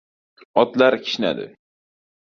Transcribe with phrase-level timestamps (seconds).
[0.61, 1.49] Otlar kishnadi.